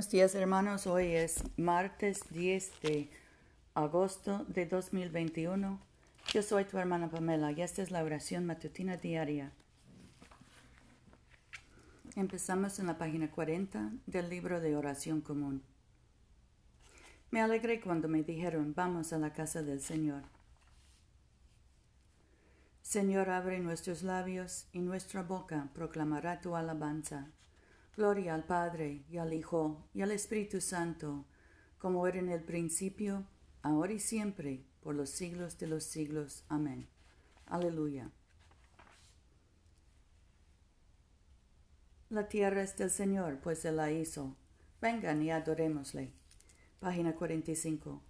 [0.00, 3.10] Buenos días hermanos, hoy es martes 10 de
[3.74, 5.78] agosto de 2021.
[6.32, 9.52] Yo soy tu hermana Pamela y esta es la oración matutina diaria.
[12.16, 15.62] Empezamos en la página 40 del libro de oración común.
[17.30, 20.22] Me alegré cuando me dijeron, vamos a la casa del Señor.
[22.80, 27.28] Señor, abre nuestros labios y nuestra boca proclamará tu alabanza.
[27.96, 31.24] Gloria al Padre y al Hijo y al Espíritu Santo,
[31.78, 33.26] como era en el principio,
[33.62, 36.44] ahora y siempre, por los siglos de los siglos.
[36.48, 36.88] Amén.
[37.46, 38.10] Aleluya.
[42.10, 44.36] La tierra es del Señor, pues Él la hizo.
[44.80, 46.12] Vengan y adorémosle.
[46.78, 48.00] Página 45.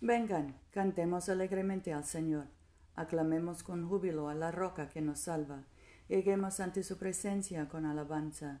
[0.00, 2.46] Vengan, cantemos alegremente al Señor.
[2.94, 5.64] Aclamemos con júbilo a la roca que nos salva.
[6.08, 8.60] Lleguemos ante su presencia con alabanza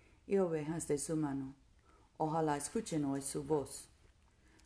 [0.27, 1.55] y ovejas de su mano.
[2.17, 3.89] Ojalá escuchen hoy su voz.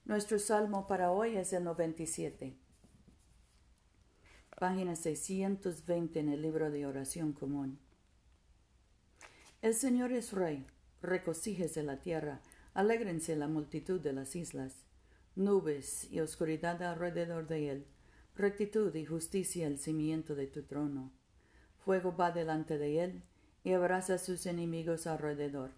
[0.04, 2.58] Nuestro salmo para hoy es el 97.
[4.60, 7.80] Página 620 en el libro de oración común.
[9.62, 10.66] El Señor es Rey,
[11.02, 12.42] recocíjese la tierra,
[12.74, 14.86] alégrense la multitud de las islas,
[15.36, 17.88] nubes y oscuridad alrededor de él,
[18.36, 21.12] rectitud y justicia el cimiento de tu trono.
[21.78, 23.24] Fuego va delante de él,
[23.66, 25.72] y abraza a sus enemigos alrededor.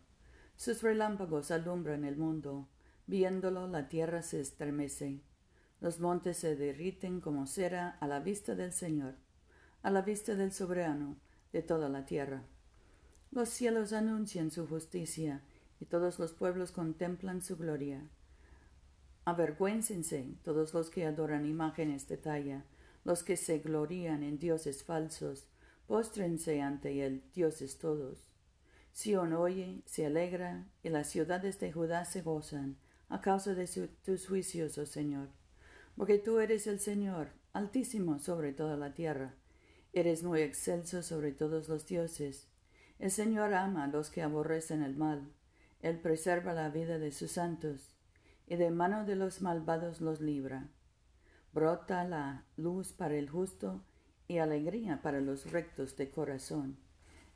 [0.58, 2.68] Sus relámpagos alumbran el mundo.
[3.08, 5.22] Viéndolo, la tierra se estremece.
[5.80, 9.16] Los montes se derriten como cera a la vista del Señor,
[9.84, 11.16] a la vista del soberano
[11.54, 12.44] de toda la tierra.
[13.32, 15.42] Los cielos anuncian su justicia
[15.80, 18.10] y todos los pueblos contemplan su gloria.
[19.24, 22.66] Avergüéncense todos los que adoran imágenes de talla,
[23.06, 25.48] los que se glorían en dioses falsos,
[25.88, 28.30] Póstrense ante él, dioses todos.
[28.92, 32.78] Sión oye, se alegra, y las ciudades de Judá se gozan,
[33.10, 33.68] a causa de
[34.04, 35.30] tus juicios, oh Señor.
[35.96, 39.36] Porque tú eres el Señor, altísimo sobre toda la tierra.
[39.94, 42.50] Eres muy excelso sobre todos los dioses.
[43.00, 45.32] El Señor ama a los que aborrecen el mal.
[45.82, 47.96] Él preserva la vida de sus santos,
[48.46, 50.70] y de mano de los malvados los libra.
[51.54, 53.84] Brota la luz para el justo,
[54.28, 56.78] y alegría para los rectos de corazón.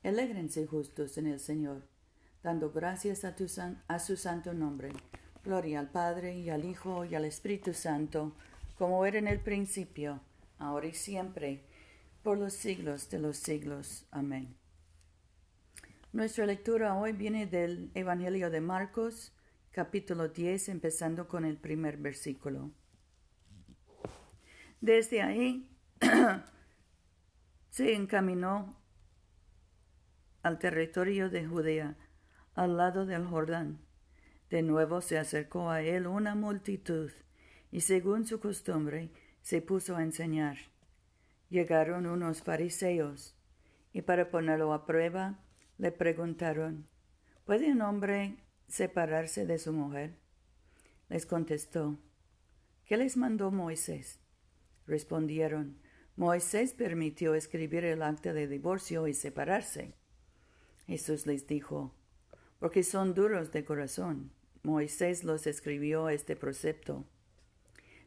[0.03, 1.83] Alégrense justos en el Señor,
[2.43, 3.35] dando gracias a,
[3.87, 4.91] a su santo nombre.
[5.43, 8.35] Gloria al Padre y al Hijo y al Espíritu Santo,
[8.77, 10.21] como era en el principio,
[10.57, 11.63] ahora y siempre,
[12.23, 14.05] por los siglos de los siglos.
[14.11, 14.55] Amén.
[16.13, 19.33] Nuestra lectura hoy viene del Evangelio de Marcos,
[19.71, 22.71] capítulo 10, empezando con el primer versículo.
[24.81, 25.69] Desde ahí
[27.71, 28.75] se encaminó
[30.43, 31.95] al territorio de Judea,
[32.53, 33.79] al lado del Jordán.
[34.49, 37.11] De nuevo se acercó a él una multitud,
[37.71, 39.09] y según su costumbre
[39.41, 40.57] se puso a enseñar.
[41.49, 43.37] Llegaron unos fariseos,
[43.93, 45.39] y para ponerlo a prueba
[45.77, 46.89] le preguntaron,
[47.45, 48.35] ¿puede un hombre
[48.67, 50.17] separarse de su mujer?
[51.07, 51.97] Les contestó,
[52.83, 54.19] ¿qué les mandó Moisés?
[54.87, 55.77] Respondieron,
[56.21, 59.95] Moisés permitió escribir el acta de divorcio y separarse.
[60.85, 61.95] Jesús les dijo,
[62.59, 64.31] porque son duros de corazón.
[64.61, 67.07] Moisés los escribió este precepto.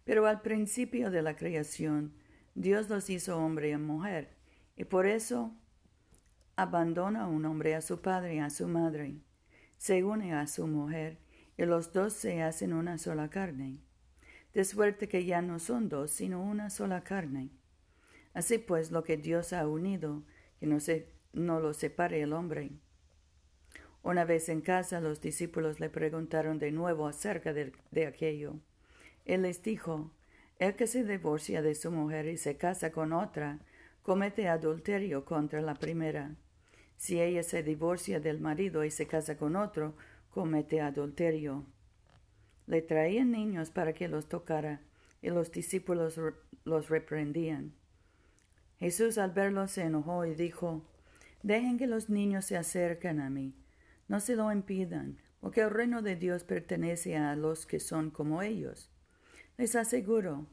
[0.04, 2.14] Pero al principio de la creación,
[2.54, 4.36] Dios los hizo hombre y mujer,
[4.76, 5.52] y por eso
[6.54, 9.16] abandona un hombre a su padre y a su madre,
[9.76, 11.18] se une a su mujer,
[11.56, 13.80] y los dos se hacen una sola carne.
[14.52, 17.50] De suerte que ya no son dos, sino una sola carne.
[18.34, 20.22] Así pues, lo que Dios ha unido,
[20.60, 22.72] que no, se, no lo separe el hombre.
[24.02, 28.56] Una vez en casa, los discípulos le preguntaron de nuevo acerca de, de aquello.
[29.24, 30.10] Él les dijo,
[30.58, 33.60] el que se divorcia de su mujer y se casa con otra,
[34.02, 36.36] comete adulterio contra la primera.
[36.96, 39.94] Si ella se divorcia del marido y se casa con otro,
[40.30, 41.64] comete adulterio.
[42.66, 44.80] Le traían niños para que los tocara,
[45.22, 46.20] y los discípulos
[46.64, 47.72] los reprendían.
[48.84, 50.82] Jesús al verlo se enojó y dijo,
[51.42, 53.54] Dejen que los niños se acerquen a mí,
[54.08, 58.42] no se lo impidan, porque el reino de Dios pertenece a los que son como
[58.42, 58.90] ellos.
[59.56, 60.46] Les aseguro,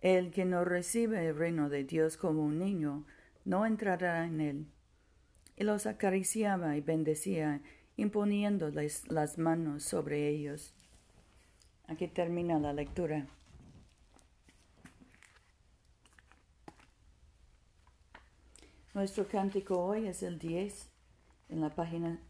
[0.00, 3.06] el que no recibe el reino de Dios como un niño,
[3.44, 4.66] no entrará en él.
[5.54, 7.62] Y los acariciaba y bendecía,
[7.96, 10.74] imponiéndoles las manos sobre ellos.
[11.86, 13.28] Aquí termina la lectura.
[19.00, 20.90] Nuestro cántico hoy es el 10
[21.48, 22.20] en la página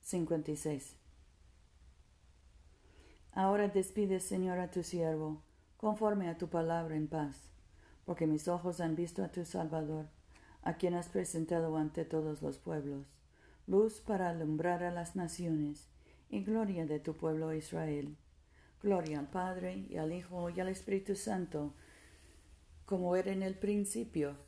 [0.00, 0.96] 56.
[3.32, 5.42] Ahora despide, Señor, a tu siervo,
[5.76, 7.50] conforme a tu palabra en paz,
[8.06, 10.06] porque mis ojos han visto a tu Salvador,
[10.62, 13.06] a quien has presentado ante todos los pueblos,
[13.66, 15.90] luz para alumbrar a las naciones,
[16.30, 18.16] y gloria de tu pueblo Israel.
[18.82, 21.74] Gloria al Padre, y al Hijo, y al Espíritu Santo,
[22.86, 24.47] como era en el principio,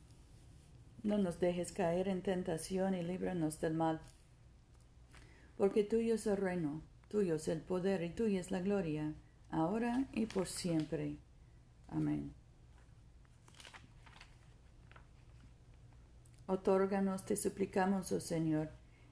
[1.03, 4.01] no nos dejes caer en tentación y líbranos del mal.
[5.57, 9.13] Porque tuyo es el reino, tuyo es el poder y tuya es la gloria,
[9.49, 11.17] ahora y por siempre.
[11.87, 12.33] Amén.
[16.47, 18.69] Otórganos, te suplicamos, oh Señor,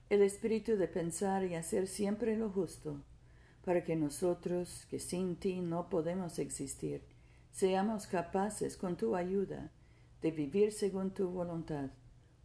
[0.09, 3.01] el espíritu de pensar y hacer siempre lo justo,
[3.63, 7.01] para que nosotros, que sin ti no podemos existir,
[7.51, 9.71] seamos capaces, con tu ayuda,
[10.21, 11.89] de vivir según tu voluntad.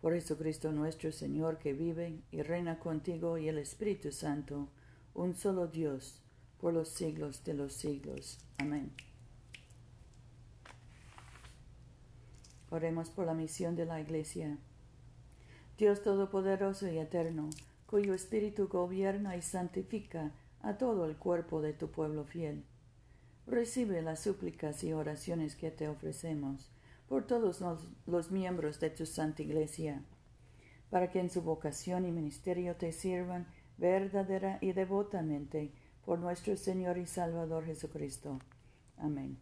[0.00, 4.69] Por Jesucristo nuestro Señor, que vive y reina contigo y el Espíritu Santo,
[5.15, 6.21] un solo Dios,
[6.61, 8.38] por los siglos de los siglos.
[8.59, 8.93] Amén.
[12.71, 14.59] Oremos por la misión de la Iglesia.
[15.79, 17.50] Dios Todopoderoso y Eterno,
[17.87, 22.65] cuyo Espíritu gobierna y santifica a todo el cuerpo de tu pueblo fiel.
[23.47, 26.74] Recibe las súplicas y oraciones que te ofrecemos
[27.08, 27.60] por todos
[28.06, 30.02] los, miembros de tu Santa Iglesia,
[30.90, 33.46] para que en su vocación y ministerio te sirvan
[33.76, 35.72] verdadera y devotamente
[36.04, 38.38] por nuestro Señor y Salvador Jesucristo.
[38.96, 39.38] Amén.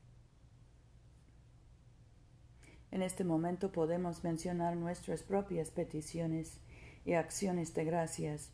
[2.91, 6.59] En este momento podemos mencionar nuestras propias peticiones
[7.05, 8.51] y acciones de gracias.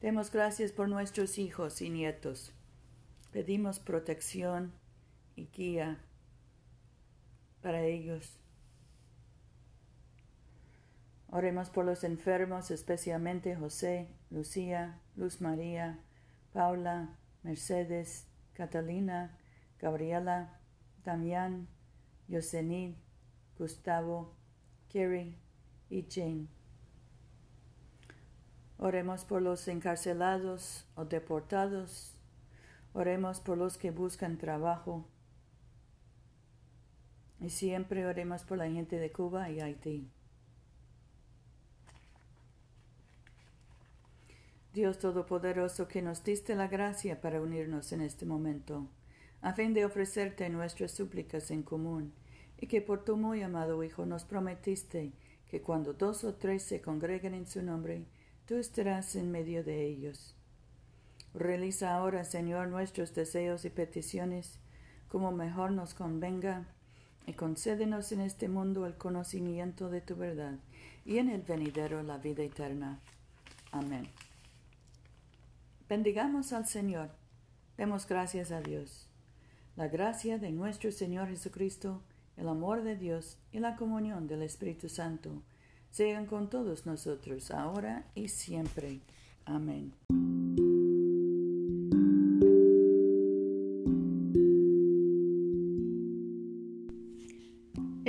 [0.00, 2.52] Demos gracias por nuestros hijos y nietos.
[3.32, 4.72] Pedimos protección
[5.36, 5.98] y guía
[7.64, 8.38] para ellos.
[11.30, 15.98] Oremos por los enfermos, especialmente José, Lucía, Luz María,
[16.52, 19.38] Paula, Mercedes, Catalina,
[19.80, 20.60] Gabriela,
[21.04, 21.66] Damián,
[22.28, 22.96] Yosenid,
[23.58, 24.36] Gustavo,
[24.90, 25.38] Kerry
[25.88, 26.48] y Jane.
[28.76, 32.14] Oremos por los encarcelados o deportados.
[32.92, 35.08] Oremos por los que buscan trabajo.
[37.44, 40.08] Y siempre oremos por la gente de Cuba y Haití.
[44.72, 48.88] Dios Todopoderoso, que nos diste la gracia para unirnos en este momento,
[49.42, 52.14] a fin de ofrecerte nuestras súplicas en común,
[52.58, 55.12] y que por tu muy amado Hijo nos prometiste
[55.50, 58.06] que cuando dos o tres se congreguen en su nombre,
[58.46, 60.34] tú estarás en medio de ellos.
[61.34, 64.60] Realiza ahora, Señor, nuestros deseos y peticiones,
[65.08, 66.73] como mejor nos convenga,
[67.26, 70.58] y concédenos en este mundo el conocimiento de tu verdad
[71.04, 73.00] y en el venidero la vida eterna.
[73.72, 74.08] Amén.
[75.88, 77.10] Bendigamos al Señor.
[77.76, 79.08] Demos gracias a Dios.
[79.76, 82.02] La gracia de nuestro Señor Jesucristo,
[82.36, 85.42] el amor de Dios y la comunión del Espíritu Santo
[85.90, 89.00] sean con todos nosotros ahora y siempre.
[89.44, 89.92] Amén.